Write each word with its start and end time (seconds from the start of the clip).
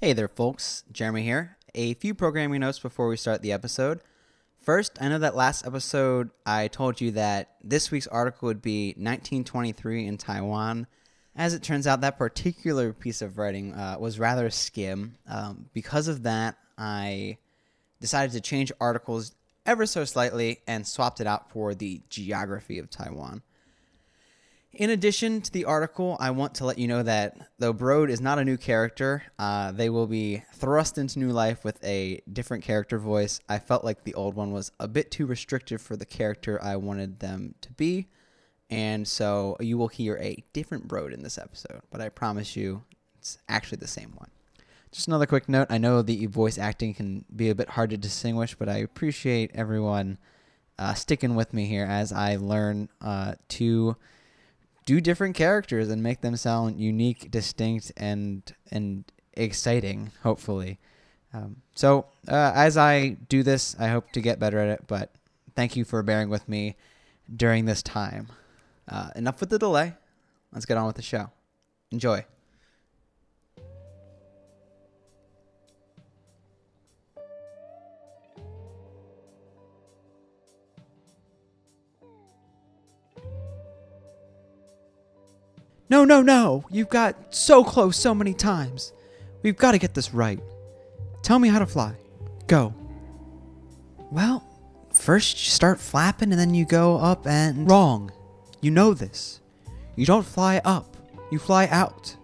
Hey 0.00 0.12
there, 0.12 0.28
folks. 0.28 0.84
Jeremy 0.92 1.24
here. 1.24 1.56
A 1.74 1.94
few 1.94 2.14
programming 2.14 2.60
notes 2.60 2.78
before 2.78 3.08
we 3.08 3.16
start 3.16 3.42
the 3.42 3.50
episode. 3.50 4.00
First, 4.62 4.96
I 5.00 5.08
know 5.08 5.18
that 5.18 5.34
last 5.34 5.66
episode 5.66 6.30
I 6.46 6.68
told 6.68 7.00
you 7.00 7.10
that 7.12 7.56
this 7.64 7.90
week's 7.90 8.06
article 8.06 8.46
would 8.46 8.62
be 8.62 8.90
1923 8.90 10.06
in 10.06 10.16
Taiwan. 10.16 10.86
As 11.34 11.52
it 11.52 11.64
turns 11.64 11.88
out, 11.88 12.02
that 12.02 12.16
particular 12.16 12.92
piece 12.92 13.22
of 13.22 13.38
writing 13.38 13.74
uh, 13.74 13.96
was 13.98 14.20
rather 14.20 14.48
skim. 14.50 15.16
Um, 15.26 15.66
because 15.72 16.06
of 16.06 16.22
that, 16.22 16.58
I 16.78 17.38
decided 18.00 18.30
to 18.34 18.40
change 18.40 18.70
articles 18.80 19.34
ever 19.66 19.84
so 19.84 20.04
slightly 20.04 20.60
and 20.68 20.86
swapped 20.86 21.20
it 21.20 21.26
out 21.26 21.50
for 21.50 21.74
the 21.74 22.02
geography 22.08 22.78
of 22.78 22.88
Taiwan. 22.88 23.42
In 24.78 24.90
addition 24.90 25.40
to 25.40 25.50
the 25.50 25.64
article, 25.64 26.16
I 26.20 26.30
want 26.30 26.54
to 26.54 26.64
let 26.64 26.78
you 26.78 26.86
know 26.86 27.02
that 27.02 27.36
though 27.58 27.74
Brode 27.74 28.10
is 28.10 28.20
not 28.20 28.38
a 28.38 28.44
new 28.44 28.56
character, 28.56 29.24
uh, 29.36 29.72
they 29.72 29.90
will 29.90 30.06
be 30.06 30.44
thrust 30.54 30.98
into 30.98 31.18
new 31.18 31.30
life 31.30 31.64
with 31.64 31.82
a 31.84 32.22
different 32.32 32.62
character 32.62 32.96
voice. 32.96 33.40
I 33.48 33.58
felt 33.58 33.82
like 33.82 34.04
the 34.04 34.14
old 34.14 34.36
one 34.36 34.52
was 34.52 34.70
a 34.78 34.86
bit 34.86 35.10
too 35.10 35.26
restrictive 35.26 35.82
for 35.82 35.96
the 35.96 36.06
character 36.06 36.62
I 36.62 36.76
wanted 36.76 37.18
them 37.18 37.56
to 37.62 37.72
be, 37.72 38.06
and 38.70 39.06
so 39.08 39.56
you 39.58 39.76
will 39.76 39.88
hear 39.88 40.16
a 40.18 40.44
different 40.52 40.86
Brode 40.86 41.12
in 41.12 41.24
this 41.24 41.38
episode, 41.38 41.80
but 41.90 42.00
I 42.00 42.08
promise 42.08 42.54
you 42.54 42.84
it's 43.18 43.36
actually 43.48 43.78
the 43.78 43.88
same 43.88 44.12
one. 44.14 44.30
Just 44.92 45.08
another 45.08 45.26
quick 45.26 45.48
note 45.48 45.66
I 45.70 45.78
know 45.78 46.02
the 46.02 46.26
voice 46.26 46.56
acting 46.56 46.94
can 46.94 47.24
be 47.34 47.50
a 47.50 47.54
bit 47.56 47.70
hard 47.70 47.90
to 47.90 47.96
distinguish, 47.96 48.54
but 48.54 48.68
I 48.68 48.76
appreciate 48.76 49.50
everyone 49.54 50.18
uh, 50.78 50.94
sticking 50.94 51.34
with 51.34 51.52
me 51.52 51.66
here 51.66 51.84
as 51.84 52.12
I 52.12 52.36
learn 52.36 52.90
uh, 53.00 53.34
to 53.48 53.96
do 54.88 55.02
different 55.02 55.36
characters 55.36 55.90
and 55.90 56.02
make 56.02 56.22
them 56.22 56.34
sound 56.34 56.80
unique, 56.80 57.30
distinct, 57.30 57.92
and 57.98 58.42
and 58.70 59.04
exciting. 59.34 60.12
Hopefully, 60.22 60.78
um, 61.34 61.56
so 61.74 62.06
uh, 62.26 62.52
as 62.54 62.78
I 62.78 63.18
do 63.28 63.42
this, 63.42 63.76
I 63.78 63.88
hope 63.88 64.10
to 64.12 64.22
get 64.22 64.38
better 64.38 64.58
at 64.58 64.68
it. 64.68 64.84
But 64.86 65.12
thank 65.54 65.76
you 65.76 65.84
for 65.84 66.02
bearing 66.02 66.30
with 66.30 66.48
me 66.48 66.76
during 67.36 67.66
this 67.66 67.82
time. 67.82 68.28
Uh, 68.88 69.10
enough 69.14 69.40
with 69.40 69.50
the 69.50 69.58
delay. 69.58 69.92
Let's 70.54 70.64
get 70.64 70.78
on 70.78 70.86
with 70.86 70.96
the 70.96 71.02
show. 71.02 71.32
Enjoy. 71.90 72.24
No, 85.90 86.04
no, 86.04 86.20
no! 86.20 86.64
You've 86.70 86.90
got 86.90 87.34
so 87.34 87.64
close 87.64 87.96
so 87.96 88.14
many 88.14 88.34
times. 88.34 88.92
We've 89.42 89.56
got 89.56 89.72
to 89.72 89.78
get 89.78 89.94
this 89.94 90.12
right. 90.12 90.40
Tell 91.22 91.38
me 91.38 91.48
how 91.48 91.58
to 91.58 91.66
fly. 91.66 91.94
Go. 92.46 92.74
Well, 94.10 94.44
first 94.92 95.44
you 95.44 95.50
start 95.50 95.80
flapping 95.80 96.30
and 96.30 96.40
then 96.40 96.54
you 96.54 96.66
go 96.66 96.96
up 96.96 97.26
and. 97.26 97.68
Wrong. 97.68 98.12
You 98.60 98.70
know 98.70 98.92
this. 98.92 99.40
You 99.96 100.06
don't 100.06 100.26
fly 100.26 100.60
up, 100.64 100.96
you 101.30 101.38
fly 101.38 101.66
out. 101.66 102.14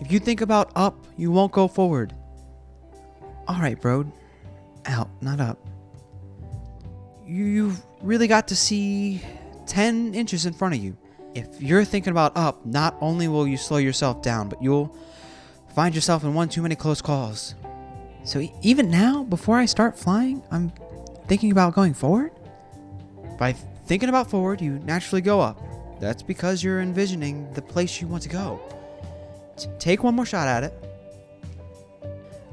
If 0.00 0.10
you 0.12 0.18
think 0.18 0.40
about 0.40 0.70
up, 0.74 1.06
you 1.16 1.30
won't 1.30 1.52
go 1.52 1.68
forward. 1.68 2.14
Alright, 3.48 3.80
bro. 3.80 4.10
Out, 4.86 5.08
not 5.22 5.40
up. 5.40 5.58
You've 7.26 7.80
really 8.02 8.26
got 8.26 8.48
to 8.48 8.56
see 8.56 9.22
10 9.66 10.14
inches 10.14 10.46
in 10.46 10.52
front 10.52 10.74
of 10.74 10.82
you 10.82 10.96
if 11.34 11.60
you're 11.60 11.84
thinking 11.84 12.12
about 12.12 12.36
up, 12.36 12.64
not 12.64 12.96
only 13.00 13.28
will 13.28 13.46
you 13.46 13.56
slow 13.56 13.78
yourself 13.78 14.22
down, 14.22 14.48
but 14.48 14.62
you'll 14.62 14.96
find 15.74 15.94
yourself 15.94 16.22
in 16.22 16.32
one 16.34 16.48
too 16.48 16.62
many 16.62 16.76
close 16.76 17.02
calls. 17.02 17.54
So 18.24 18.48
even 18.62 18.90
now, 18.90 19.24
before 19.24 19.58
I 19.58 19.66
start 19.66 19.98
flying, 19.98 20.42
I'm 20.50 20.72
thinking 21.26 21.50
about 21.50 21.74
going 21.74 21.92
forward. 21.92 22.32
By 23.38 23.52
thinking 23.52 24.08
about 24.08 24.30
forward, 24.30 24.60
you 24.60 24.78
naturally 24.84 25.20
go 25.20 25.40
up. 25.40 25.60
That's 26.00 26.22
because 26.22 26.62
you're 26.62 26.80
envisioning 26.80 27.52
the 27.52 27.62
place 27.62 28.00
you 28.00 28.06
want 28.06 28.22
to 28.22 28.28
go. 28.28 28.60
T- 29.56 29.68
take 29.78 30.02
one 30.02 30.14
more 30.14 30.26
shot 30.26 30.46
at 30.48 30.64
it. 30.64 30.72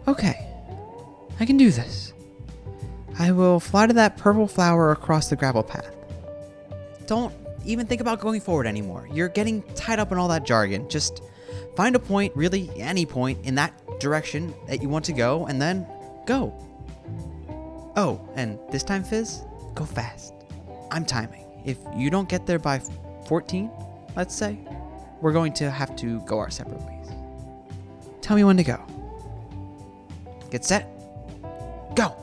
Okay, 0.07 0.47
I 1.39 1.45
can 1.45 1.57
do 1.57 1.71
this. 1.71 2.13
I 3.19 3.31
will 3.31 3.59
fly 3.59 3.87
to 3.87 3.93
that 3.93 4.17
purple 4.17 4.47
flower 4.47 4.91
across 4.91 5.29
the 5.29 5.35
gravel 5.35 5.63
path. 5.63 5.93
Don't 7.05 7.33
even 7.65 7.87
think 7.87 8.01
about 8.01 8.19
going 8.19 8.41
forward 8.41 8.67
anymore. 8.67 9.07
You're 9.11 9.29
getting 9.29 9.61
tied 9.75 9.99
up 9.99 10.11
in 10.11 10.17
all 10.17 10.27
that 10.29 10.43
jargon. 10.45 10.89
Just 10.89 11.23
find 11.75 11.95
a 11.95 11.99
point, 11.99 12.35
really 12.35 12.69
any 12.77 13.05
point, 13.05 13.45
in 13.45 13.55
that 13.55 13.73
direction 13.99 14.53
that 14.67 14.81
you 14.81 14.89
want 14.89 15.05
to 15.05 15.13
go, 15.13 15.45
and 15.45 15.61
then 15.61 15.85
go. 16.25 16.53
Oh, 17.95 18.21
and 18.35 18.57
this 18.71 18.83
time, 18.83 19.03
Fizz, 19.03 19.41
go 19.75 19.85
fast. 19.85 20.33
I'm 20.91 21.05
timing. 21.05 21.45
If 21.65 21.77
you 21.95 22.09
don't 22.09 22.27
get 22.27 22.45
there 22.45 22.59
by 22.59 22.81
14, 23.27 23.69
let's 24.15 24.35
say, 24.35 24.57
we're 25.21 25.33
going 25.33 25.53
to 25.53 25.69
have 25.69 25.95
to 25.97 26.19
go 26.21 26.39
our 26.39 26.49
separate 26.49 26.81
ways. 26.81 27.09
Tell 28.21 28.35
me 28.35 28.43
when 28.43 28.57
to 28.57 28.63
go. 28.63 28.79
Get 30.49 30.65
set. 30.65 30.87
Go! 31.95 32.15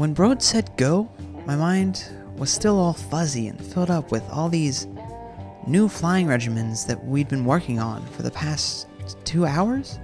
When 0.00 0.14
Brode 0.14 0.40
said 0.40 0.74
go, 0.78 1.10
my 1.44 1.54
mind 1.56 2.08
was 2.38 2.50
still 2.50 2.78
all 2.78 2.94
fuzzy 2.94 3.48
and 3.48 3.62
filled 3.62 3.90
up 3.90 4.10
with 4.10 4.26
all 4.30 4.48
these 4.48 4.86
new 5.66 5.90
flying 5.90 6.26
regimens 6.26 6.86
that 6.86 7.04
we'd 7.04 7.28
been 7.28 7.44
working 7.44 7.78
on 7.78 8.06
for 8.06 8.22
the 8.22 8.30
past 8.30 8.86
two 9.26 9.44
hours. 9.44 9.98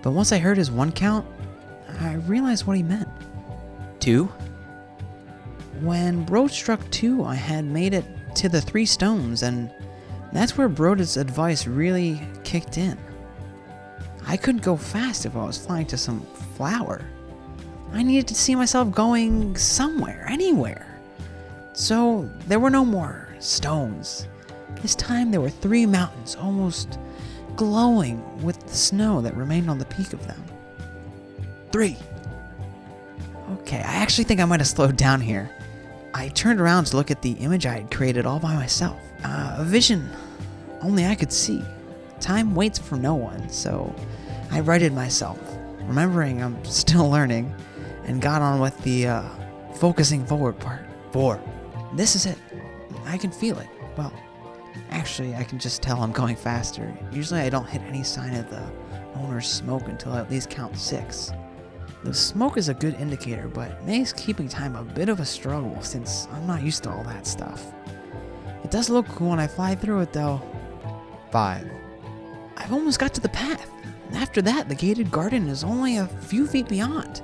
But 0.00 0.12
once 0.12 0.32
I 0.32 0.38
heard 0.38 0.56
his 0.56 0.70
one 0.70 0.92
count, 0.92 1.26
I 2.00 2.14
realized 2.26 2.66
what 2.66 2.78
he 2.78 2.82
meant. 2.82 3.06
Two? 3.98 4.32
When 5.82 6.24
Brode 6.24 6.48
struck 6.48 6.80
two, 6.90 7.22
I 7.22 7.34
had 7.34 7.66
made 7.66 7.92
it 7.92 8.06
to 8.36 8.48
the 8.48 8.62
three 8.62 8.86
stones, 8.86 9.42
and 9.42 9.70
that's 10.32 10.56
where 10.56 10.70
Brode's 10.70 11.18
advice 11.18 11.66
really 11.66 12.18
kicked 12.44 12.78
in. 12.78 12.96
I 14.26 14.38
couldn't 14.38 14.62
go 14.62 14.78
fast 14.78 15.26
if 15.26 15.36
I 15.36 15.44
was 15.44 15.58
flying 15.58 15.84
to 15.88 15.98
some 15.98 16.22
flower. 16.56 17.04
I 17.92 18.02
needed 18.02 18.28
to 18.28 18.34
see 18.34 18.54
myself 18.54 18.90
going 18.90 19.56
somewhere, 19.56 20.26
anywhere. 20.28 20.86
So 21.72 22.28
there 22.46 22.60
were 22.60 22.70
no 22.70 22.84
more 22.84 23.28
stones. 23.38 24.28
This 24.82 24.94
time 24.94 25.30
there 25.30 25.40
were 25.40 25.50
three 25.50 25.86
mountains 25.86 26.36
almost 26.36 26.98
glowing 27.56 28.42
with 28.42 28.60
the 28.66 28.76
snow 28.76 29.20
that 29.20 29.36
remained 29.36 29.68
on 29.68 29.78
the 29.78 29.84
peak 29.86 30.12
of 30.12 30.26
them. 30.26 30.42
Three. 31.72 31.96
Okay, 33.60 33.78
I 33.78 33.96
actually 33.96 34.24
think 34.24 34.40
I 34.40 34.44
might 34.44 34.60
have 34.60 34.68
slowed 34.68 34.96
down 34.96 35.20
here. 35.20 35.50
I 36.14 36.28
turned 36.28 36.60
around 36.60 36.86
to 36.86 36.96
look 36.96 37.10
at 37.10 37.22
the 37.22 37.32
image 37.32 37.66
I 37.66 37.74
had 37.74 37.90
created 37.90 38.26
all 38.26 38.38
by 38.38 38.54
myself. 38.54 38.98
Uh, 39.24 39.56
a 39.58 39.64
vision 39.64 40.08
only 40.82 41.06
I 41.06 41.14
could 41.14 41.32
see. 41.32 41.62
Time 42.20 42.54
waits 42.54 42.78
for 42.78 42.96
no 42.96 43.14
one, 43.14 43.48
so 43.48 43.94
I 44.50 44.60
righted 44.60 44.92
myself, 44.92 45.38
remembering 45.82 46.42
I'm 46.42 46.62
still 46.64 47.08
learning, 47.08 47.54
and 48.10 48.20
got 48.20 48.42
on 48.42 48.58
with 48.58 48.76
the 48.82 49.06
uh, 49.06 49.22
focusing 49.76 50.26
forward 50.26 50.58
part. 50.58 50.84
Four. 51.12 51.40
This 51.94 52.16
is 52.16 52.26
it. 52.26 52.36
I 53.04 53.16
can 53.16 53.30
feel 53.30 53.56
it. 53.60 53.68
Well, 53.96 54.12
actually, 54.90 55.36
I 55.36 55.44
can 55.44 55.60
just 55.60 55.80
tell 55.80 56.02
I'm 56.02 56.10
going 56.10 56.34
faster. 56.34 56.92
Usually, 57.12 57.38
I 57.38 57.48
don't 57.48 57.68
hit 57.68 57.82
any 57.82 58.02
sign 58.02 58.34
of 58.34 58.50
the 58.50 58.68
owner's 59.14 59.48
smoke 59.48 59.86
until 59.86 60.12
I 60.12 60.20
at 60.22 60.30
least 60.30 60.50
count 60.50 60.76
six. 60.76 61.30
The 62.02 62.12
smoke 62.12 62.56
is 62.56 62.68
a 62.68 62.74
good 62.74 62.94
indicator, 62.94 63.46
but 63.46 63.80
makes 63.84 64.12
keeping 64.12 64.48
time 64.48 64.74
a 64.74 64.82
bit 64.82 65.08
of 65.08 65.20
a 65.20 65.24
struggle 65.24 65.80
since 65.80 66.26
I'm 66.32 66.48
not 66.48 66.62
used 66.62 66.82
to 66.84 66.90
all 66.90 67.04
that 67.04 67.28
stuff. 67.28 67.72
It 68.64 68.72
does 68.72 68.90
look 68.90 69.06
cool 69.06 69.30
when 69.30 69.38
I 69.38 69.46
fly 69.46 69.76
through 69.76 70.00
it, 70.00 70.12
though. 70.12 70.42
Five. 71.30 71.70
I've 72.56 72.72
almost 72.72 72.98
got 72.98 73.14
to 73.14 73.20
the 73.20 73.28
path. 73.28 73.70
After 74.14 74.42
that, 74.42 74.68
the 74.68 74.74
gated 74.74 75.12
garden 75.12 75.46
is 75.48 75.62
only 75.62 75.98
a 75.98 76.08
few 76.08 76.48
feet 76.48 76.68
beyond. 76.68 77.22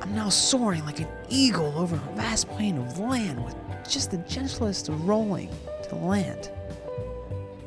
I'm 0.00 0.14
now 0.14 0.28
soaring 0.28 0.84
like 0.86 1.00
an 1.00 1.08
eagle 1.28 1.72
over 1.76 1.96
a 1.96 2.16
vast 2.16 2.48
plain 2.48 2.78
of 2.78 2.98
land 2.98 3.44
with 3.44 3.54
just 3.88 4.10
the 4.10 4.18
gentlest 4.18 4.88
of 4.88 5.06
rolling 5.06 5.50
to 5.88 5.94
land. 5.94 6.50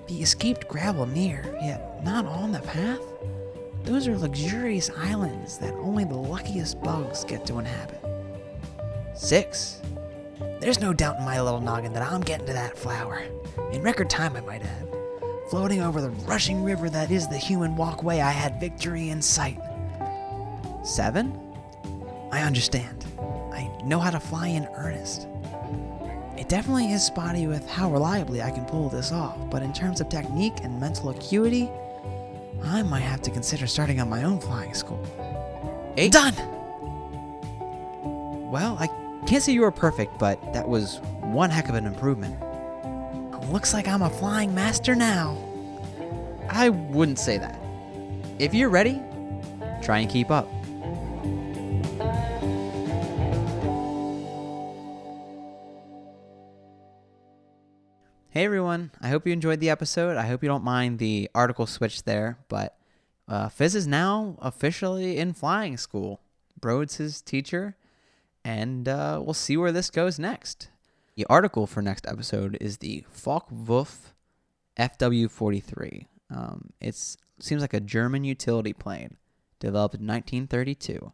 The 0.07 0.21
escaped 0.21 0.67
gravel 0.67 1.05
near, 1.05 1.43
yet 1.61 2.03
not 2.03 2.25
on 2.25 2.51
the 2.51 2.59
path? 2.59 3.01
Those 3.83 4.07
are 4.07 4.17
luxurious 4.17 4.89
islands 4.97 5.57
that 5.59 5.73
only 5.75 6.05
the 6.05 6.15
luckiest 6.15 6.81
bugs 6.81 7.23
get 7.23 7.45
to 7.47 7.59
inhabit. 7.59 8.01
Six. 9.15 9.81
There's 10.59 10.79
no 10.79 10.93
doubt 10.93 11.19
in 11.19 11.25
my 11.25 11.41
little 11.41 11.61
noggin 11.61 11.93
that 11.93 12.09
I'm 12.09 12.21
getting 12.21 12.47
to 12.47 12.53
that 12.53 12.77
flower. 12.77 13.21
In 13.71 13.81
record 13.81 14.09
time, 14.09 14.35
I 14.35 14.41
might 14.41 14.63
add. 14.63 14.87
Floating 15.49 15.81
over 15.81 16.01
the 16.01 16.09
rushing 16.09 16.63
river 16.63 16.89
that 16.89 17.11
is 17.11 17.27
the 17.27 17.37
human 17.37 17.75
walkway, 17.75 18.21
I 18.21 18.31
had 18.31 18.59
victory 18.59 19.09
in 19.09 19.21
sight. 19.21 19.59
Seven? 20.83 21.52
I 22.33 22.41
understand. 22.41 23.05
I 23.53 23.69
know 23.83 23.99
how 23.99 24.09
to 24.09 24.19
fly 24.19 24.47
in 24.47 24.67
earnest. 24.73 25.27
It 26.35 26.49
definitely 26.49 26.91
is 26.91 27.05
spotty 27.05 27.45
with 27.45 27.69
how 27.69 27.91
reliably 27.91 28.41
I 28.41 28.49
can 28.49 28.65
pull 28.65 28.89
this 28.89 29.11
off, 29.11 29.37
but 29.51 29.61
in 29.61 29.71
terms 29.71 30.01
of 30.01 30.09
technique 30.09 30.55
and 30.63 30.79
mental 30.79 31.11
acuity, 31.11 31.69
I 32.63 32.81
might 32.81 33.01
have 33.01 33.21
to 33.21 33.29
consider 33.29 33.67
starting 33.67 34.01
on 34.01 34.09
my 34.09 34.23
own 34.23 34.39
flying 34.39 34.73
school. 34.73 34.99
Eight. 35.95 36.11
Done! 36.11 36.33
Well, 38.49 38.77
I 38.79 38.87
can't 39.27 39.43
say 39.43 39.51
you 39.51 39.61
were 39.61 39.71
perfect, 39.71 40.17
but 40.17 40.53
that 40.53 40.67
was 40.67 41.01
one 41.21 41.51
heck 41.51 41.69
of 41.69 41.75
an 41.75 41.85
improvement. 41.85 42.35
Looks 43.51 43.75
like 43.75 43.87
I'm 43.87 44.01
a 44.01 44.09
flying 44.09 44.55
master 44.55 44.95
now. 44.95 45.37
I 46.49 46.69
wouldn't 46.69 47.19
say 47.19 47.37
that. 47.37 47.59
If 48.39 48.55
you're 48.55 48.69
ready, 48.69 48.99
try 49.83 49.99
and 49.99 50.09
keep 50.09 50.31
up. 50.31 50.47
Hey 58.43 58.47
everyone, 58.47 58.91
I 58.99 59.07
hope 59.07 59.25
you 59.25 59.31
enjoyed 59.31 59.61
the 59.61 59.69
episode. 59.69 60.17
I 60.17 60.27
hope 60.27 60.43
you 60.43 60.49
don't 60.49 60.65
mind 60.65 60.99
the 60.99 61.29
article 61.33 61.65
switch 61.65 62.03
there, 62.03 62.39
but 62.49 62.75
uh, 63.25 63.47
Fizz 63.47 63.73
is 63.73 63.87
now 63.87 64.35
officially 64.41 65.17
in 65.17 65.31
flying 65.31 65.77
school. 65.77 66.19
Brode's 66.59 66.97
his 66.97 67.21
teacher, 67.21 67.77
and 68.43 68.89
uh, 68.89 69.21
we'll 69.23 69.33
see 69.33 69.55
where 69.55 69.71
this 69.71 69.89
goes 69.89 70.19
next. 70.19 70.67
The 71.15 71.25
article 71.29 71.65
for 71.65 71.81
next 71.81 72.05
episode 72.05 72.57
is 72.59 72.79
the 72.79 73.05
Focke-Wulf 73.09 74.13
FW43. 74.77 76.07
Um, 76.29 76.71
it 76.81 76.97
seems 77.39 77.61
like 77.61 77.73
a 77.73 77.79
German 77.79 78.25
utility 78.25 78.73
plane 78.73 79.15
developed 79.61 79.95
in 79.95 80.05
1932. 80.05 81.13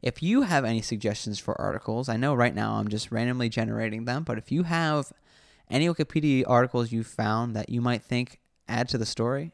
If 0.00 0.22
you 0.22 0.42
have 0.42 0.64
any 0.64 0.80
suggestions 0.80 1.40
for 1.40 1.60
articles, 1.60 2.08
I 2.08 2.16
know 2.16 2.34
right 2.34 2.54
now 2.54 2.74
I'm 2.74 2.86
just 2.86 3.10
randomly 3.10 3.48
generating 3.48 4.04
them, 4.04 4.22
but 4.22 4.38
if 4.38 4.52
you 4.52 4.62
have 4.62 5.12
any 5.72 5.88
Wikipedia 5.88 6.44
articles 6.46 6.92
you 6.92 7.02
found 7.02 7.56
that 7.56 7.70
you 7.70 7.80
might 7.80 8.02
think 8.02 8.38
add 8.68 8.88
to 8.90 8.98
the 8.98 9.06
story, 9.06 9.52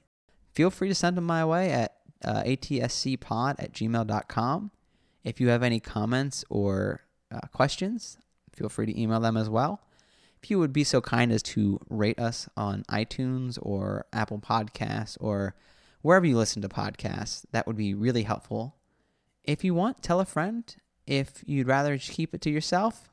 feel 0.52 0.68
free 0.68 0.88
to 0.88 0.94
send 0.94 1.16
them 1.16 1.24
my 1.24 1.44
way 1.44 1.70
at 1.70 1.94
uh, 2.24 2.42
atscpod 2.42 3.54
at 3.58 3.72
gmail.com. 3.72 4.70
If 5.24 5.40
you 5.40 5.48
have 5.48 5.62
any 5.62 5.80
comments 5.80 6.44
or 6.50 7.02
uh, 7.30 7.46
questions, 7.52 8.18
feel 8.52 8.68
free 8.68 8.86
to 8.86 9.00
email 9.00 9.20
them 9.20 9.36
as 9.36 9.48
well. 9.48 9.80
If 10.42 10.50
you 10.50 10.58
would 10.58 10.72
be 10.72 10.84
so 10.84 11.00
kind 11.00 11.32
as 11.32 11.42
to 11.44 11.80
rate 11.88 12.18
us 12.18 12.48
on 12.56 12.84
iTunes 12.88 13.58
or 13.60 14.06
Apple 14.12 14.38
Podcasts 14.38 15.16
or 15.20 15.54
wherever 16.02 16.26
you 16.26 16.36
listen 16.36 16.62
to 16.62 16.68
podcasts, 16.68 17.44
that 17.52 17.66
would 17.66 17.76
be 17.76 17.94
really 17.94 18.22
helpful. 18.22 18.76
If 19.44 19.64
you 19.64 19.74
want, 19.74 20.02
tell 20.02 20.20
a 20.20 20.24
friend. 20.24 20.64
If 21.06 21.42
you'd 21.46 21.66
rather 21.66 21.96
just 21.96 22.12
keep 22.12 22.34
it 22.34 22.40
to 22.42 22.50
yourself, 22.50 23.10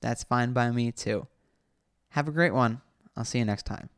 that's 0.00 0.24
fine 0.24 0.52
by 0.52 0.70
me 0.70 0.92
too. 0.92 1.26
Have 2.14 2.28
a 2.28 2.30
great 2.30 2.54
one. 2.54 2.80
I'll 3.16 3.24
see 3.24 3.40
you 3.40 3.44
next 3.44 3.64
time. 3.66 3.90